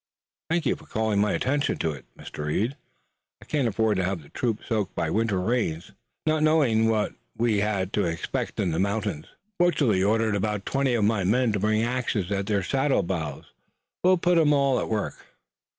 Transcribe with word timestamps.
"Thank 0.49 0.65
you 0.65 0.75
for 0.75 0.87
calling 0.87 1.21
my 1.21 1.33
attention 1.33 1.77
to 1.77 1.91
it, 1.91 2.05
Mr. 2.17 2.45
Reed. 2.47 2.75
I 3.39 3.45
can't 3.45 3.67
afford 3.67 3.97
to 3.97 4.03
have 4.03 4.23
the 4.23 4.29
troops 4.29 4.65
soaked 4.65 4.95
by 4.95 5.11
winter 5.11 5.39
rains. 5.39 5.91
Not 6.25 6.41
knowing 6.41 6.89
what 6.89 7.13
we 7.37 7.59
had 7.59 7.93
to 7.93 8.05
expect 8.05 8.59
in 8.59 8.71
the 8.71 8.79
mountains 8.79 9.27
I 9.29 9.37
fortunately 9.59 10.03
ordered 10.03 10.33
about 10.35 10.65
twenty 10.65 10.95
of 10.95 11.03
my 11.03 11.21
own 11.21 11.29
men 11.29 11.51
to 11.51 11.59
bring 11.59 11.83
axes 11.83 12.31
at 12.31 12.47
their 12.47 12.63
saddlebows. 12.63 13.45
We'll 14.03 14.17
put 14.17 14.39
'em 14.39 14.53
all 14.53 14.79
at 14.79 14.89
work." 14.89 15.23